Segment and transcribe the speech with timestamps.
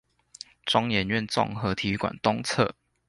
[0.65, 2.71] 中研院綜合體育館東側